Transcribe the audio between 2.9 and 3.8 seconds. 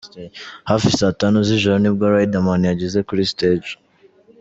kuri stage.